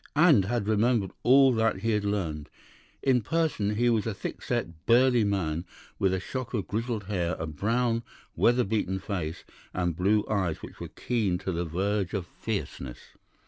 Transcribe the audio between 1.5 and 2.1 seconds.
that he had